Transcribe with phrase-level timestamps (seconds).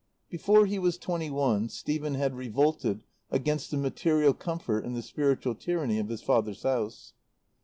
[0.31, 5.53] Before he was twenty one Stephen had revolted against the material comfort and the spiritual
[5.53, 7.13] tyranny of his father's house.